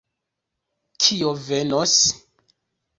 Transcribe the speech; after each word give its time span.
Kio 1.05 1.37
venos? 1.45 1.95